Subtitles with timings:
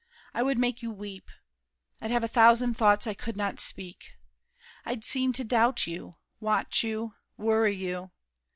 [0.33, 1.29] I would make you weep.
[2.01, 4.09] I'd have a thousand thoughts I could not speak.
[4.83, 8.09] I'd seem to doubt you, watch you, worry you.